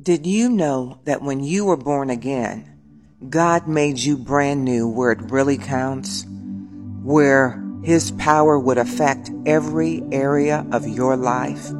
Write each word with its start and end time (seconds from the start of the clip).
Did 0.00 0.26
you 0.26 0.50
know 0.50 1.00
that 1.04 1.22
when 1.22 1.42
you 1.42 1.64
were 1.64 1.76
born 1.78 2.10
again, 2.10 2.70
God 3.30 3.66
made 3.66 3.98
you 3.98 4.18
brand 4.18 4.62
new 4.62 4.86
where 4.86 5.12
it 5.12 5.30
really 5.30 5.56
counts? 5.56 6.26
Where 7.02 7.64
His 7.82 8.10
power 8.10 8.58
would 8.58 8.76
affect 8.76 9.30
every 9.46 10.02
area 10.12 10.66
of 10.70 10.86
your 10.86 11.16
life? 11.16 11.70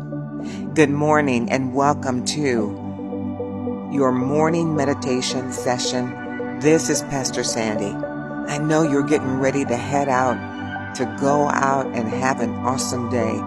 Good 0.72 0.88
morning 0.88 1.50
and 1.50 1.74
welcome 1.74 2.24
to 2.24 3.90
your 3.92 4.12
morning 4.12 4.74
meditation 4.74 5.52
session. 5.52 6.58
This 6.60 6.88
is 6.88 7.02
Pastor 7.02 7.44
Sandy. 7.44 7.92
I 8.50 8.56
know 8.56 8.80
you're 8.80 9.02
getting 9.02 9.40
ready 9.40 9.66
to 9.66 9.76
head 9.76 10.08
out 10.08 10.94
to 10.94 11.04
go 11.20 11.50
out 11.50 11.84
and 11.88 12.08
have 12.08 12.40
an 12.40 12.54
awesome 12.60 13.10
day. 13.10 13.38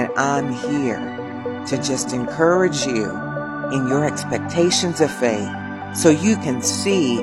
And 0.00 0.12
I'm 0.16 0.52
here 0.52 1.64
to 1.66 1.76
just 1.76 2.12
encourage 2.12 2.86
you 2.86 3.31
in 3.72 3.88
your 3.88 4.04
expectations 4.04 5.00
of 5.00 5.10
faith 5.10 5.48
so 5.94 6.10
you 6.10 6.36
can 6.36 6.62
see 6.62 7.16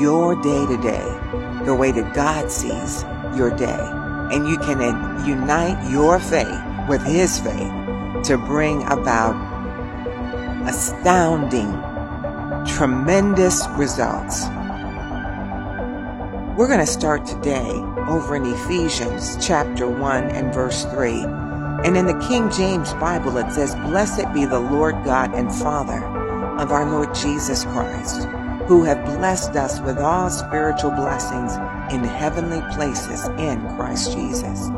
your 0.00 0.40
day 0.42 0.66
to 0.66 0.76
day 0.82 1.64
the 1.64 1.74
way 1.74 1.90
that 1.90 2.14
God 2.14 2.50
sees 2.50 3.02
your 3.36 3.50
day. 3.56 3.80
And 4.32 4.48
you 4.48 4.58
can 4.58 4.80
unite 5.26 5.90
your 5.90 6.18
faith 6.18 6.60
with 6.88 7.02
His 7.02 7.38
faith 7.38 7.72
to 8.24 8.36
bring 8.38 8.82
about 8.84 9.34
astounding, 10.68 11.70
tremendous 12.66 13.66
results. 13.70 14.46
We're 16.56 16.68
going 16.68 16.80
to 16.80 16.86
start 16.86 17.26
today 17.26 17.70
over 18.08 18.36
in 18.36 18.46
Ephesians 18.46 19.36
chapter 19.46 19.86
1 19.88 20.24
and 20.24 20.52
verse 20.52 20.84
3. 20.86 21.45
And 21.86 21.96
in 21.96 22.06
the 22.06 22.18
King 22.26 22.50
James 22.50 22.92
Bible, 22.94 23.36
it 23.38 23.52
says, 23.52 23.76
Blessed 23.76 24.34
be 24.34 24.44
the 24.44 24.58
Lord 24.58 25.04
God 25.04 25.32
and 25.34 25.54
Father 25.54 26.04
of 26.58 26.72
our 26.72 26.84
Lord 26.90 27.14
Jesus 27.14 27.62
Christ, 27.62 28.24
who 28.66 28.82
have 28.82 29.04
blessed 29.04 29.54
us 29.54 29.78
with 29.78 29.98
all 29.98 30.28
spiritual 30.28 30.90
blessings 30.90 31.52
in 31.94 32.02
heavenly 32.02 32.60
places 32.74 33.28
in 33.38 33.60
Christ 33.76 34.12
Jesus. 34.12 34.68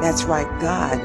That's 0.00 0.24
right, 0.24 0.48
God 0.60 1.00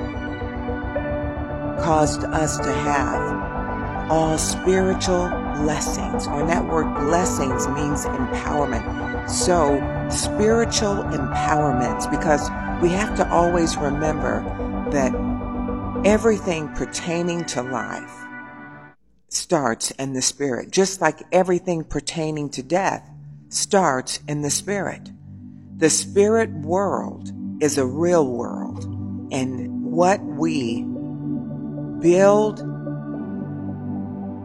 caused 1.82 2.24
us 2.24 2.58
to 2.58 2.72
have 2.72 4.12
all 4.12 4.38
spiritual 4.38 5.30
blessings. 5.56 6.28
Or 6.28 6.46
that 6.46 6.66
word 6.66 6.94
blessings 6.96 7.68
means 7.68 8.06
empowerment. 8.06 9.30
So, 9.30 9.78
spiritual 10.10 11.04
empowerments, 11.06 12.10
because 12.10 12.50
we 12.82 12.90
have 12.90 13.16
to 13.18 13.30
always 13.32 13.78
remember 13.78 14.42
that 14.92 15.14
everything 16.06 16.68
pertaining 16.70 17.46
to 17.46 17.62
life 17.62 18.26
starts 19.30 19.92
in 19.92 20.14
the 20.14 20.22
spirit, 20.22 20.72
just 20.72 21.00
like 21.02 21.22
everything 21.32 21.84
pertaining 21.84 22.50
to 22.50 22.62
death 22.62 23.10
starts 23.50 24.20
in 24.28 24.42
the 24.42 24.50
spirit. 24.50 25.10
The 25.78 25.90
spirit 25.90 26.52
world 26.52 27.32
is 27.62 27.78
a 27.78 27.86
real 27.86 28.28
world, 28.28 28.84
and 29.32 29.86
what 29.86 30.22
we 30.24 30.84
build 32.02 32.60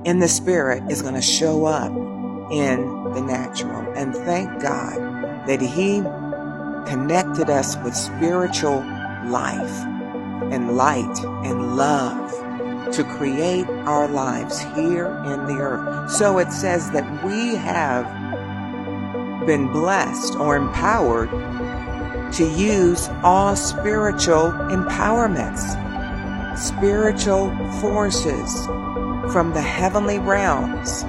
in 0.06 0.20
the 0.20 0.28
spirit 0.28 0.90
is 0.90 1.02
going 1.02 1.14
to 1.14 1.22
show 1.22 1.64
up 1.66 1.90
in 2.52 3.10
the 3.12 3.20
natural. 3.20 3.92
And 3.96 4.14
thank 4.14 4.62
God 4.62 4.96
that 5.48 5.60
He 5.60 6.00
connected 6.88 7.50
us 7.50 7.76
with 7.78 7.94
spiritual 7.96 8.80
life 9.28 9.95
and 10.52 10.76
light 10.76 11.18
and 11.44 11.76
love 11.76 12.32
to 12.92 13.04
create 13.04 13.68
our 13.86 14.08
lives 14.08 14.60
here 14.60 15.06
in 15.26 15.46
the 15.46 15.58
earth. 15.60 16.10
So 16.10 16.38
it 16.38 16.52
says 16.52 16.90
that 16.92 17.24
we 17.24 17.56
have 17.56 18.06
been 19.46 19.70
blessed 19.72 20.36
or 20.36 20.56
empowered 20.56 21.30
to 22.34 22.44
use 22.44 23.08
all 23.22 23.56
spiritual 23.56 24.50
empowerments, 24.70 25.62
spiritual 26.58 27.50
forces 27.80 28.66
from 29.32 29.52
the 29.52 29.62
heavenly 29.62 30.18
realms 30.18 31.02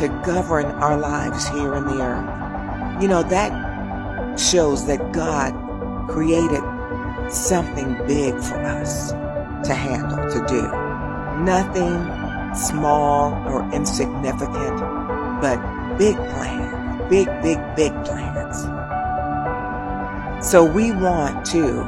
to 0.00 0.08
govern 0.24 0.66
our 0.66 0.96
lives 0.96 1.46
here 1.48 1.74
in 1.74 1.84
the 1.84 2.00
earth. 2.02 3.02
You 3.02 3.08
know, 3.08 3.22
that 3.24 4.38
shows 4.38 4.86
that 4.86 5.12
God 5.12 5.54
created 6.08 6.62
something 7.30 7.94
big 8.06 8.34
for 8.34 8.60
us 8.62 9.12
to 9.66 9.74
handle, 9.74 10.18
to 10.30 10.44
do. 10.46 10.62
Nothing 11.44 12.54
small 12.54 13.32
or 13.46 13.68
insignificant, 13.72 14.80
but 15.40 15.58
big 15.98 16.16
plans, 16.16 17.10
big, 17.10 17.26
big, 17.42 17.58
big 17.76 17.92
plans. 18.04 18.62
So 20.48 20.64
we 20.64 20.92
want 20.92 21.44
to 21.46 21.84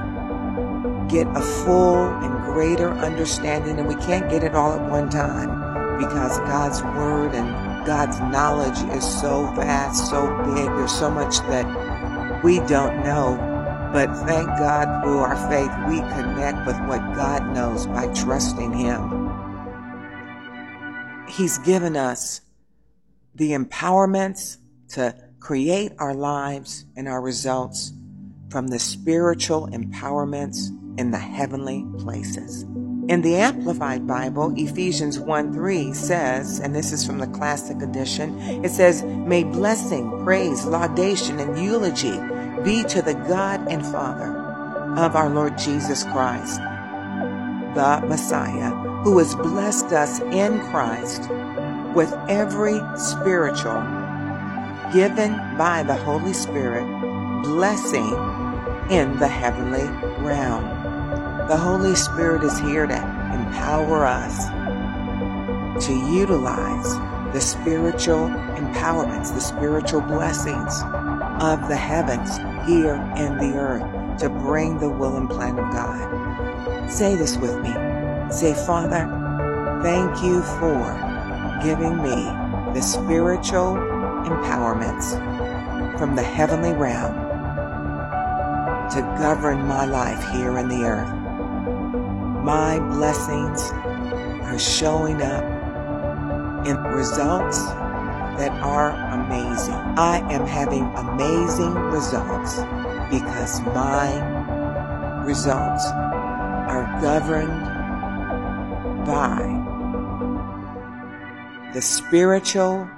get 1.09 1.27
a 1.37 1.41
full 1.41 2.09
and 2.09 2.45
greater 2.45 2.91
understanding, 2.91 3.79
and 3.79 3.89
we 3.89 3.95
can't 3.97 4.29
get 4.29 4.43
it 4.43 4.55
all 4.55 4.73
at 4.73 4.91
one 4.91 5.09
time 5.09 5.99
because 5.99 6.39
God's 6.41 6.83
Word 6.83 7.35
and 7.35 7.87
God's 7.87 8.19
knowledge 8.21 8.79
is 8.97 9.05
so 9.21 9.47
vast, 9.55 10.11
so 10.11 10.27
big. 10.45 10.67
There's 10.67 10.93
so 10.93 11.11
much 11.11 11.39
that 11.49 12.45
we 12.45 12.59
don't 12.61 13.03
know 13.05 13.48
but 13.93 14.15
thank 14.27 14.47
God 14.59 15.03
through 15.03 15.19
our 15.19 15.37
faith, 15.49 15.71
we 15.89 15.99
connect 16.01 16.67
with 16.67 16.79
what 16.89 17.01
God 17.15 17.55
knows 17.55 17.87
by 17.87 18.13
trusting 18.13 18.73
Him. 18.73 19.31
He's 21.29 21.59
given 21.59 21.97
us 21.97 22.41
the 23.35 23.53
empowerments 23.53 24.59
to 24.91 25.15
create 25.41 25.93
our 25.99 26.15
lives 26.15 26.85
and 26.97 27.09
our 27.09 27.21
results 27.21 27.93
from 28.51 28.69
the 28.69 28.79
spiritual 28.79 29.69
empowerments 29.69 30.69
in 30.99 31.11
the 31.11 31.19
heavenly 31.19 31.87
places. 31.99 32.65
In 33.09 33.23
the 33.23 33.37
Amplified 33.37 34.07
Bible, 34.07 34.53
Ephesians 34.57 35.19
1 35.19 35.55
3 35.55 35.95
says, 35.95 36.61
and 36.61 36.75
this 36.75 36.93
is 36.93 37.07
from 37.07 37.19
the 37.19 37.27
Classic 37.29 37.81
Edition, 37.81 38.39
it 38.63 38.71
says, 38.71 39.03
May 39.03 39.45
blessing, 39.45 40.23
praise, 40.25 40.67
laudation, 40.67 41.39
and 41.39 41.59
eulogy 41.59 42.19
be 42.65 42.85
to 42.85 43.03
the 43.03 43.15
God 43.15 43.67
and 43.69 43.85
Father 43.85 44.35
of 44.97 45.15
our 45.17 45.31
Lord 45.31 45.57
Jesus 45.59 46.03
Christ, 46.05 46.61
the 47.75 48.03
Messiah, 48.07 48.71
who 49.05 49.19
has 49.19 49.35
blessed 49.35 49.93
us 49.93 50.21
in 50.21 50.61
Christ 50.71 51.29
with 51.95 52.13
every 52.29 52.81
spiritual 52.97 53.83
given 54.93 55.33
by 55.57 55.83
the 55.87 55.95
Holy 55.95 56.33
Spirit 56.33 56.85
blessing 57.43 58.13
in 58.91 59.19
the 59.19 59.29
heavenly 59.29 59.87
realm. 60.25 60.65
The 61.49 61.57
Holy 61.57 61.95
Spirit 61.95 62.43
is 62.43 62.59
here 62.59 62.87
to 62.87 62.95
empower 62.95 64.05
us 64.05 64.49
to 65.87 65.93
utilize 65.93 66.95
the 67.33 67.41
spiritual 67.41 68.29
empowerments, 68.29 69.33
the 69.33 69.41
spiritual 69.41 70.01
blessings 70.01 70.83
of 71.41 71.69
the 71.69 71.77
heavens 71.77 72.37
here 72.69 72.97
in 73.17 73.39
the 73.39 73.57
earth 73.57 74.19
to 74.19 74.29
bring 74.29 74.79
the 74.79 74.89
will 74.89 75.17
and 75.17 75.31
plan 75.31 75.59
of 75.59 75.71
God. 75.73 76.91
Say 76.91 77.15
this 77.15 77.37
with 77.37 77.61
me. 77.61 77.73
Say, 78.31 78.55
Father, 78.55 79.07
thank 79.83 80.23
you 80.23 80.43
for 80.43 81.61
giving 81.63 81.97
me 82.03 82.15
the 82.75 82.81
spiritual 82.81 83.75
empowerments 84.27 85.17
from 85.99 86.17
the 86.17 86.23
heavenly 86.23 86.73
realm 86.73 87.15
to 88.91 89.01
govern 89.19 89.67
my 89.67 89.85
life 89.85 90.23
here 90.33 90.59
in 90.59 90.69
the 90.69 90.83
earth. 90.85 91.15
My 92.43 92.79
blessings 92.79 93.61
are 94.43 94.59
showing 94.59 95.23
up 95.23 95.45
in 96.67 96.77
results 96.85 97.59
that 98.39 98.53
are 98.63 98.91
amazing. 99.13 99.75
I 99.75 100.19
am 100.33 100.47
having 100.47 100.85
amazing 100.97 101.75
results 101.75 102.57
because 103.11 103.61
my 103.63 105.25
results 105.25 105.85
are 105.87 106.99
governed 107.03 107.65
by 109.05 109.59
the 111.75 111.83
spiritual 111.83 112.89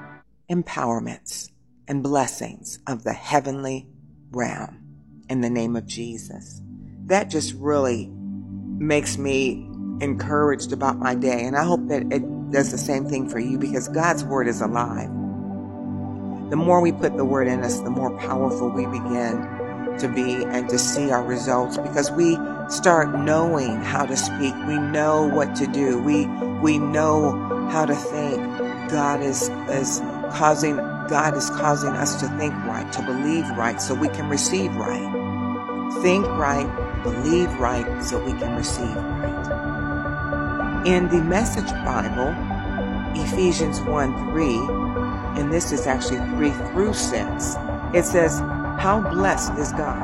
empowerments 0.50 1.50
and 1.88 2.02
blessings 2.02 2.78
of 2.86 3.02
the 3.04 3.12
heavenly 3.12 3.88
realm 4.30 4.76
in 5.28 5.40
the 5.40 5.50
name 5.50 5.74
of 5.74 5.86
Jesus. 5.86 6.60
That 7.06 7.30
just 7.30 7.54
really 7.54 8.10
makes 8.12 9.16
me 9.16 9.66
encouraged 10.00 10.72
about 10.72 10.98
my 10.98 11.14
day. 11.14 11.44
And 11.44 11.56
I 11.56 11.64
hope 11.64 11.88
that 11.88 12.12
it 12.12 12.50
does 12.50 12.70
the 12.70 12.78
same 12.78 13.06
thing 13.06 13.28
for 13.28 13.38
you 13.38 13.58
because 13.58 13.88
God's 13.88 14.24
word 14.24 14.48
is 14.48 14.60
alive. 14.60 15.10
The 16.50 16.56
more 16.56 16.80
we 16.80 16.92
put 16.92 17.16
the 17.16 17.24
word 17.24 17.48
in 17.48 17.62
us, 17.62 17.80
the 17.80 17.90
more 17.90 18.10
powerful 18.18 18.68
we 18.68 18.86
begin 18.86 19.96
to 19.98 20.08
be 20.08 20.44
and 20.44 20.68
to 20.68 20.78
see 20.78 21.10
our 21.10 21.22
results 21.24 21.78
because 21.78 22.10
we 22.10 22.36
start 22.68 23.14
knowing 23.14 23.76
how 23.82 24.04
to 24.04 24.16
speak. 24.16 24.54
We 24.66 24.78
know 24.78 25.28
what 25.28 25.54
to 25.56 25.66
do. 25.66 25.98
We, 26.00 26.26
we 26.60 26.78
know 26.78 27.68
how 27.70 27.86
to 27.86 27.94
think 27.94 28.38
God 28.90 29.22
is, 29.22 29.48
is 29.68 30.00
causing 30.32 30.76
God 31.10 31.36
is 31.36 31.50
causing 31.50 31.90
us 31.90 32.20
to 32.20 32.28
think 32.38 32.54
right, 32.64 32.90
to 32.92 33.02
believe 33.02 33.48
right, 33.56 33.82
so 33.82 33.94
we 33.94 34.08
can 34.08 34.28
receive 34.28 34.74
right. 34.76 35.92
Think 36.02 36.24
right, 36.24 36.68
believe 37.02 37.52
right, 37.58 38.00
so 38.04 38.24
we 38.24 38.30
can 38.38 38.54
receive 38.56 38.94
right. 38.94 40.86
In 40.86 41.08
the 41.08 41.20
Message 41.20 41.68
Bible, 41.84 42.32
Ephesians 43.20 43.80
1 43.80 44.30
3, 44.30 44.89
and 45.36 45.52
this 45.52 45.72
is 45.72 45.86
actually 45.86 46.18
3 46.36 46.50
through 46.70 46.94
6, 46.94 47.56
it 47.94 48.04
says, 48.04 48.38
How 48.78 49.00
blessed 49.10 49.52
is 49.58 49.72
God, 49.72 50.00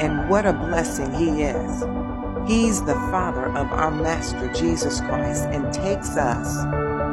and 0.00 0.28
what 0.28 0.46
a 0.46 0.52
blessing 0.52 1.12
He 1.12 1.42
is. 1.42 1.84
He's 2.46 2.82
the 2.84 2.94
Father 3.10 3.46
of 3.56 3.70
our 3.72 3.90
Master 3.90 4.52
Jesus 4.52 5.00
Christ 5.00 5.44
and 5.44 5.72
takes 5.72 6.16
us 6.16 6.64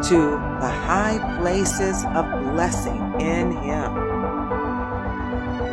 to 0.10 0.18
the 0.62 0.70
high 0.70 1.20
places 1.40 2.04
of 2.16 2.26
blessing 2.54 3.20
in 3.20 3.52
Him. 3.52 4.10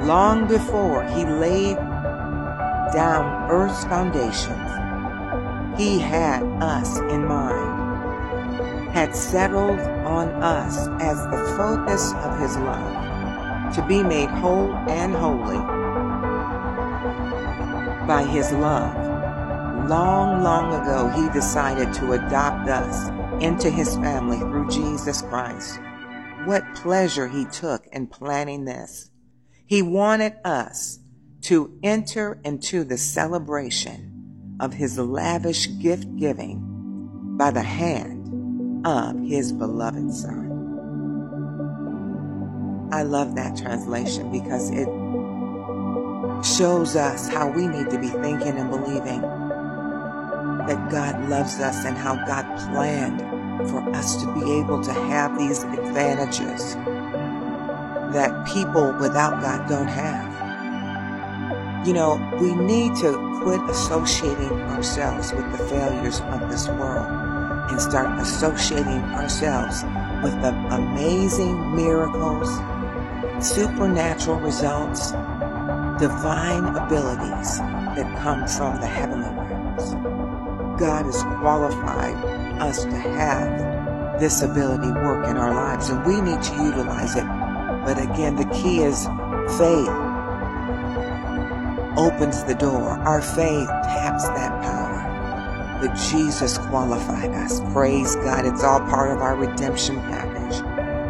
Long 0.07 0.47
before 0.47 1.05
He 1.05 1.25
laid 1.25 1.77
down 2.93 3.51
earth's 3.51 3.85
foundations, 3.85 4.71
He 5.79 5.99
had 5.99 6.43
us 6.63 6.99
in 6.99 7.27
mind, 7.27 7.76
had 8.97 9.15
settled 9.15 9.79
on 10.07 10.29
us 10.43 10.89
as 11.03 11.19
the 11.25 11.55
focus 11.55 12.15
of 12.15 12.41
His 12.41 12.57
love, 12.57 13.75
to 13.75 13.85
be 13.87 14.03
made 14.03 14.31
whole 14.31 14.73
and 14.89 15.13
holy 15.13 15.59
by 18.07 18.25
His 18.25 18.51
love. 18.53 18.97
Long, 19.87 20.43
long 20.43 20.73
ago, 20.73 21.09
He 21.11 21.29
decided 21.39 21.93
to 21.93 22.13
adopt 22.13 22.71
us 22.71 23.11
into 23.43 23.69
his 23.69 23.95
family 23.97 24.39
through 24.39 24.71
Jesus 24.71 25.21
Christ. 25.21 25.79
What 26.47 26.65
pleasure 26.75 27.29
he 27.29 27.45
took 27.45 27.87
in 27.93 28.07
planning 28.07 28.65
this. 28.65 29.11
He 29.67 29.83
wanted 29.83 30.37
us 30.43 31.01
to 31.43 31.79
enter 31.83 32.41
into 32.45 32.83
the 32.83 32.97
celebration 32.97 34.57
of 34.59 34.73
his 34.73 34.99
lavish 34.99 35.69
gift 35.81 36.17
giving 36.17 37.37
by 37.37 37.51
the 37.51 37.63
hand 37.63 38.16
of 38.87 39.19
his 39.27 39.53
beloved 39.53 40.15
son. 40.15 40.47
I 42.93 43.03
love 43.03 43.35
that 43.35 43.57
translation 43.57 44.31
because 44.31 44.71
it 44.71 44.87
shows 46.47 46.95
us 46.95 47.29
how 47.29 47.51
we 47.51 47.67
need 47.67 47.91
to 47.91 47.99
be 47.99 48.07
thinking 48.07 48.57
and 48.57 48.71
believing 48.71 49.23
that 50.69 50.89
God 50.89 51.29
loves 51.29 51.59
us 51.59 51.85
and 51.85 51.99
how 51.99 52.15
God 52.27 52.45
planned 52.71 53.19
for 53.69 53.81
us 53.91 54.23
to 54.23 54.33
be 54.35 54.53
able 54.53 54.81
to 54.85 54.93
have 54.93 55.37
these 55.37 55.65
advantages 55.65 56.77
that 58.15 58.47
people 58.47 58.95
without 59.01 59.43
God 59.43 59.69
don't 59.69 59.89
have. 59.89 60.37
You 61.85 61.93
know, 61.93 62.21
we 62.41 62.55
need 62.55 62.95
to 62.97 63.41
quit 63.43 63.61
associating 63.69 64.53
ourselves 64.71 65.33
with 65.33 65.51
the 65.51 65.59
failures 65.67 66.21
of 66.21 66.49
this 66.49 66.69
world 66.69 67.26
and 67.69 67.81
start 67.81 68.19
associating 68.21 69.03
ourselves 69.15 69.83
with 70.23 70.41
the 70.43 70.53
amazing 70.71 71.75
miracles, 71.75 72.49
supernatural 73.45 74.39
results, 74.41 75.11
divine 76.01 76.65
abilities 76.77 77.59
that 77.59 78.19
come 78.19 78.47
from 78.47 78.81
the 78.81 78.87
heavenly 78.87 79.29
realms. 79.29 79.95
God 80.81 81.07
has 81.07 81.23
qualified 81.41 82.15
us 82.61 82.85
to 82.85 82.97
have 82.97 84.21
this 84.21 84.43
ability 84.43 84.91
work 84.93 85.27
in 85.27 85.37
our 85.37 85.55
lives, 85.55 85.89
and 85.91 86.05
we 86.07 86.21
need 86.21 86.43
to 86.43 86.55
utilize 86.55 87.17
it. 87.17 87.27
But 87.85 87.99
again, 87.99 88.37
the 88.37 88.47
key 88.47 88.83
is 88.83 89.07
faith 89.59 89.89
opens 91.97 92.45
the 92.45 92.55
door. 92.55 92.91
Our 92.91 93.23
faith 93.23 93.69
taps 93.69 94.29
that 94.29 94.63
power. 94.63 94.86
But 95.87 95.97
Jesus 95.99 96.59
qualified 96.59 97.31
us. 97.31 97.61
Praise 97.73 98.17
God. 98.17 98.45
It's 98.45 98.65
all 98.65 98.81
part 98.81 99.13
of 99.13 99.19
our 99.19 99.37
redemption 99.37 100.01
package. 100.01 100.61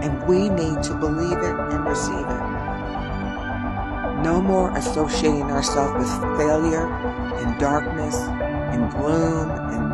And 0.05 0.23
we 0.29 0.51
need 0.51 0.83
to 0.83 0.95
believe 0.95 1.39
it 1.39 1.57
and 1.73 1.87
receive 1.87 2.27
it. 2.27 4.23
No 4.23 4.43
more 4.43 4.77
associating 4.77 5.45
ourselves 5.45 5.95
with 5.95 6.11
failure 6.39 6.89
and 6.89 7.59
darkness 7.59 8.17
and 8.17 8.91
gloom 8.91 9.51
and, 9.51 9.93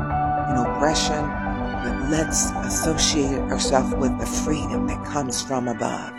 and 0.50 0.58
oppression, 0.66 1.22
but 1.84 2.10
let's 2.10 2.50
associate 2.66 3.38
ourselves 3.38 3.94
with 3.94 4.18
the 4.18 4.26
freedom 4.26 4.88
that 4.88 5.04
comes 5.04 5.40
from 5.42 5.68
above. 5.68 6.12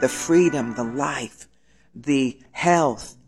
The 0.00 0.08
freedom, 0.08 0.74
the 0.74 0.84
life, 0.84 1.48
the 1.94 2.40
health, 2.52 3.18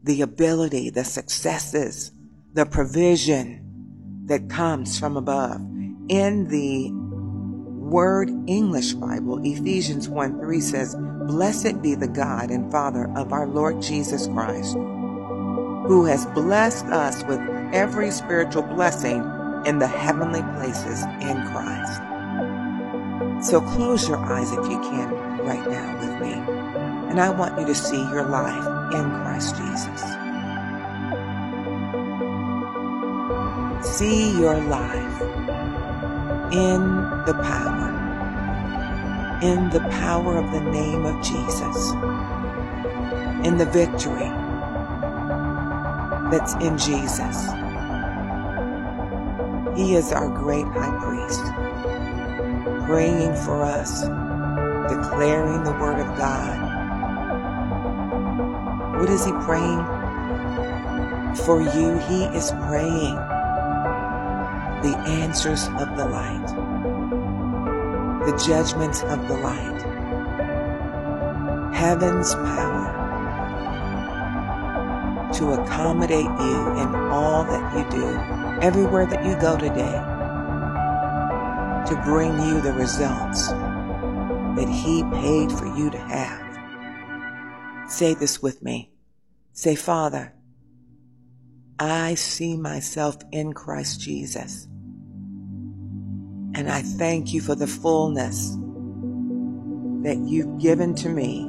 the 0.00 0.22
ability, 0.22 0.90
the 0.90 1.04
successes, 1.04 2.12
the 2.52 2.66
provision 2.66 3.67
that 4.28 4.48
comes 4.48 4.98
from 4.98 5.16
above. 5.16 5.60
In 6.08 6.48
the 6.48 6.90
World 6.92 8.28
English 8.46 8.92
Bible, 8.94 9.40
Ephesians 9.44 10.08
1 10.08 10.40
3 10.40 10.60
says, 10.60 10.94
Blessed 11.26 11.82
be 11.82 11.94
the 11.94 12.08
God 12.08 12.50
and 12.50 12.70
Father 12.70 13.10
of 13.16 13.32
our 13.32 13.46
Lord 13.46 13.82
Jesus 13.82 14.26
Christ, 14.28 14.74
who 14.74 16.04
has 16.04 16.26
blessed 16.26 16.86
us 16.86 17.24
with 17.24 17.40
every 17.72 18.10
spiritual 18.10 18.62
blessing 18.62 19.24
in 19.66 19.78
the 19.78 19.86
heavenly 19.86 20.42
places 20.56 21.02
in 21.20 21.36
Christ. 21.48 22.02
So 23.48 23.60
close 23.60 24.08
your 24.08 24.18
eyes 24.18 24.52
if 24.52 24.64
you 24.70 24.80
can 24.80 25.10
right 25.40 25.66
now 25.68 26.00
with 26.00 26.20
me. 26.20 26.32
And 27.10 27.20
I 27.20 27.30
want 27.30 27.58
you 27.58 27.66
to 27.66 27.74
see 27.74 27.96
your 27.96 28.28
life 28.28 28.94
in 28.94 29.10
Christ 29.10 29.56
Jesus. 29.56 30.17
See 33.82 34.32
your 34.32 34.60
life 34.60 35.22
in 36.52 36.80
the 37.26 37.38
power, 37.44 39.38
in 39.40 39.70
the 39.70 39.80
power 39.90 40.36
of 40.36 40.50
the 40.50 40.60
name 40.60 41.06
of 41.06 41.22
Jesus, 41.22 41.92
in 43.46 43.56
the 43.56 43.66
victory 43.66 44.28
that's 46.30 46.54
in 46.54 46.76
Jesus. 46.76 47.46
He 49.76 49.94
is 49.94 50.12
our 50.12 50.28
great 50.28 50.66
high 50.66 50.98
priest, 51.00 51.44
praying 52.84 53.36
for 53.44 53.62
us, 53.62 54.02
declaring 54.92 55.62
the 55.62 55.72
word 55.80 56.00
of 56.00 56.18
God. 56.18 56.58
What 58.98 59.08
is 59.08 59.24
he 59.24 59.32
praying? 59.32 59.84
For 61.46 61.60
you, 61.62 61.98
he 61.98 62.24
is 62.36 62.50
praying 62.66 63.37
the 64.82 64.96
answers 65.06 65.66
of 65.66 65.96
the 65.96 66.04
light, 66.04 66.46
the 68.24 68.44
judgments 68.46 69.02
of 69.02 69.26
the 69.28 69.36
light, 69.38 69.82
heaven's 71.74 72.34
power 72.34 72.94
to 75.32 75.52
accommodate 75.52 76.24
you 76.24 76.70
in 76.78 76.94
all 77.10 77.44
that 77.44 77.76
you 77.76 77.84
do, 77.90 78.06
everywhere 78.62 79.06
that 79.06 79.24
you 79.26 79.34
go 79.40 79.56
today, 79.56 79.98
to 81.86 82.00
bring 82.04 82.32
you 82.40 82.60
the 82.60 82.72
results 82.72 83.48
that 83.48 84.68
He 84.68 85.02
paid 85.20 85.52
for 85.52 85.66
you 85.76 85.90
to 85.90 85.98
have. 85.98 87.90
Say 87.90 88.14
this 88.14 88.42
with 88.42 88.62
me. 88.62 88.90
Say, 89.52 89.74
Father, 89.74 90.34
I 91.80 92.14
see 92.14 92.56
myself 92.56 93.18
in 93.30 93.52
Christ 93.52 94.00
Jesus. 94.00 94.66
And 96.54 96.68
I 96.68 96.82
thank 96.82 97.32
you 97.32 97.40
for 97.40 97.54
the 97.54 97.68
fullness 97.68 98.56
that 100.02 100.18
you've 100.18 100.58
given 100.58 100.94
to 100.96 101.08
me, 101.08 101.48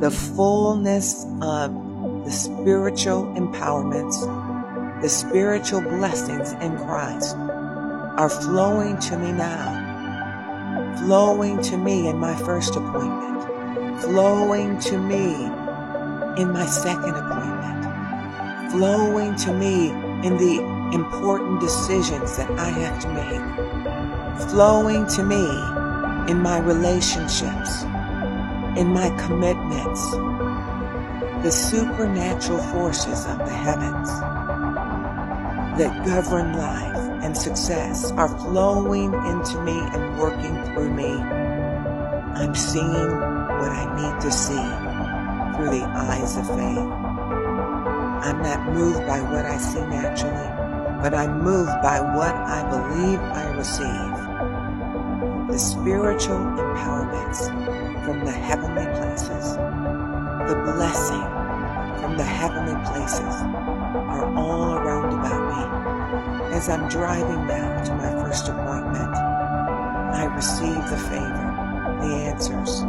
the 0.00 0.10
fullness 0.10 1.24
of 1.40 1.72
the 2.24 2.30
spiritual 2.32 3.26
empowerments, 3.36 4.20
the 5.02 5.08
spiritual 5.08 5.82
blessings 5.82 6.52
in 6.54 6.76
Christ 6.78 7.36
are 7.36 8.28
flowing 8.28 8.98
to 8.98 9.18
me 9.18 9.30
now, 9.30 10.96
flowing 11.04 11.62
to 11.62 11.76
me 11.76 12.08
in 12.08 12.18
my 12.18 12.34
first 12.34 12.74
appointment, 12.74 14.02
flowing 14.02 14.80
to 14.80 14.98
me 14.98 15.32
in 16.42 16.50
my 16.52 16.66
second 16.66 17.14
appointment, 17.14 17.75
flowing 18.76 19.34
to 19.34 19.54
me 19.54 19.88
in 20.22 20.36
the 20.36 20.60
important 20.92 21.58
decisions 21.60 22.36
that 22.36 22.50
I 22.58 22.68
have 22.68 23.00
to 23.00 23.08
make, 23.08 24.50
flowing 24.50 25.06
to 25.16 25.22
me 25.22 25.46
in 26.30 26.42
my 26.42 26.58
relationships, 26.58 27.84
in 28.76 28.88
my 28.88 29.08
commitments, 29.16 30.10
the 31.42 31.50
supernatural 31.50 32.58
forces 32.64 33.24
of 33.24 33.38
the 33.38 33.48
heavens 33.48 34.10
that 35.78 36.04
govern 36.04 36.52
life 36.58 37.24
and 37.24 37.34
success 37.34 38.12
are 38.12 38.28
flowing 38.40 39.14
into 39.14 39.58
me 39.62 39.78
and 39.94 40.18
working 40.18 40.54
through 40.74 40.92
me. 40.92 41.12
I'm 41.12 42.54
seeing 42.54 42.84
what 42.84 43.72
I 43.72 43.86
need 43.96 44.20
to 44.20 44.30
see 44.30 44.66
through 45.56 45.78
the 45.78 45.86
eyes 45.86 46.36
of 46.36 46.46
faith. 46.46 47.05
I'm 48.26 48.42
not 48.42 48.72
moved 48.74 49.06
by 49.06 49.20
what 49.20 49.46
I 49.46 49.56
see 49.56 49.86
naturally, 49.86 50.50
but 51.00 51.14
I'm 51.14 51.44
moved 51.44 51.70
by 51.80 52.00
what 52.00 52.34
I 52.34 52.68
believe 52.68 53.20
I 53.20 53.54
receive. 53.54 55.46
The 55.48 55.56
spiritual 55.56 56.38
empowerments 56.58 57.46
from 58.04 58.24
the 58.24 58.32
heavenly 58.32 58.86
places, 58.98 59.54
the 60.50 60.60
blessing 60.74 61.22
from 62.02 62.16
the 62.16 62.24
heavenly 62.24 62.74
places 62.90 63.34
are 64.10 64.34
all 64.34 64.74
around 64.74 65.12
about 65.14 66.50
me. 66.50 66.52
As 66.52 66.68
I'm 66.68 66.88
driving 66.88 67.46
now 67.46 67.84
to 67.84 67.94
my 67.94 68.10
first 68.24 68.48
appointment, 68.48 69.14
I 69.14 70.24
receive 70.34 70.82
the 70.90 70.98
favor, 70.98 71.98
the 72.00 72.12
answers. 72.26 72.82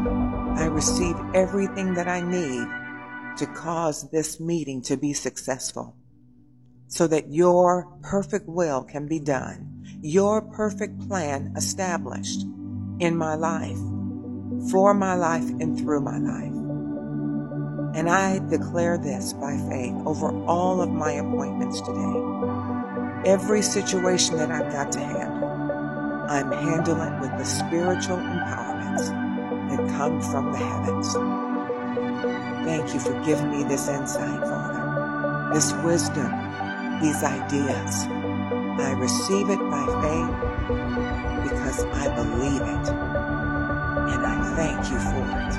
I 0.60 0.66
receive 0.66 1.16
everything 1.36 1.94
that 1.94 2.08
I 2.08 2.22
need 2.22 2.68
to 3.38 3.46
cause 3.46 4.10
this 4.12 4.40
meeting 4.40 4.82
to 4.84 4.98
be 4.98 5.14
successful 5.14 5.96
so 6.88 7.08
that 7.08 7.32
your 7.32 7.88
perfect 8.02 8.48
will 8.48 8.84
can 8.84 9.08
be 9.08 9.20
done, 9.20 10.00
your 10.02 10.42
perfect 10.42 11.08
plan 11.08 11.54
established 11.56 12.42
in 13.00 13.16
my 13.16 13.36
life, 13.36 13.78
for 14.72 14.94
my 14.94 15.14
life, 15.14 15.50
and 15.60 15.78
through 15.78 16.02
my 16.02 16.18
life. 16.18 16.54
And 17.96 18.10
I 18.10 18.40
declare 18.50 18.98
this 18.98 19.34
by 19.34 19.58
faith 19.70 19.96
over 20.06 20.28
all 20.46 20.82
of 20.82 20.90
my 20.90 21.14
appointments 21.14 21.82
today. 21.82 23.32
Every 23.32 23.62
situation 23.62 24.38
that 24.38 24.52
I've 24.52 24.72
got 24.72 24.92
to 24.94 25.00
handle, 25.00 25.50
I'm 26.30 26.52
handling 26.52 27.20
with 27.20 27.32
the 27.38 27.46
spiritual 27.46 28.18
empowerments 28.18 29.10
that 29.70 29.98
come 29.98 30.22
from 30.22 30.52
the 30.52 30.60
heavens. 30.60 31.37
Thank 32.68 32.94
you 32.94 33.00
for 33.00 33.14
giving 33.24 33.50
me 33.50 33.64
this 33.64 33.88
insight, 33.88 34.42
Father, 34.42 35.54
this 35.54 35.72
wisdom, 35.86 36.30
these 37.00 37.24
ideas. 37.24 38.04
I 38.78 38.92
receive 38.98 39.50
it 39.50 39.60
by 39.72 39.86
faith 40.04 41.48
because 41.48 41.86
I 41.86 42.14
believe 42.14 42.62
it. 42.62 42.90
And 44.12 44.26
I 44.26 44.54
thank 44.58 44.92
you 44.92 45.00
for 45.00 45.24
it 45.40 45.54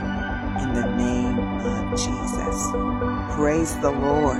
in 0.63 0.75
the 0.75 0.85
name 0.99 1.39
of 1.65 1.97
Jesus. 1.97 3.35
Praise 3.35 3.75
the 3.81 3.91
Lord. 3.91 4.37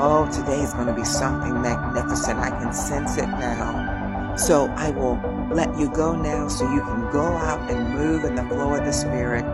Oh, 0.00 0.28
today 0.34 0.62
is 0.62 0.74
going 0.74 0.88
to 0.88 0.94
be 0.94 1.04
something 1.04 1.62
magnificent. 1.62 2.40
I 2.40 2.50
can 2.50 2.72
sense 2.72 3.18
it 3.18 3.28
now. 3.28 4.34
So 4.36 4.66
I 4.76 4.90
will 4.90 5.20
let 5.54 5.78
you 5.78 5.88
go 5.90 6.16
now 6.16 6.48
so 6.48 6.68
you 6.74 6.80
can 6.80 7.08
go 7.12 7.24
out 7.24 7.70
and 7.70 7.94
move 7.94 8.24
in 8.24 8.34
the 8.34 8.42
flow 8.42 8.74
of 8.74 8.84
the 8.84 8.92
Spirit 8.92 9.44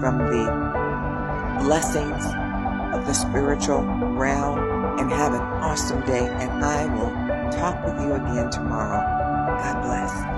from 0.00 0.18
the 0.18 0.71
blessings 1.60 2.24
of 2.94 3.06
the 3.06 3.12
spiritual 3.12 3.82
realm 3.82 4.98
and 4.98 5.10
have 5.10 5.34
an 5.34 5.40
awesome 5.40 6.00
day. 6.02 6.28
And 6.28 6.64
I 6.64 6.86
will 6.94 7.10
talk 7.50 7.84
with 7.84 8.00
you 8.00 8.14
again 8.14 8.50
tomorrow. 8.50 9.00
God 9.60 9.82
bless. 9.82 10.31